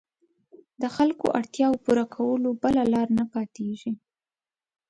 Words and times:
د 0.81 0.83
خلکو 0.95 1.25
اړتیاوو 1.37 1.81
پوره 1.85 2.05
کولو 2.15 2.49
بله 2.63 2.83
لاره 2.93 3.13
نه 3.19 3.25
پاتېږي. 3.33 3.91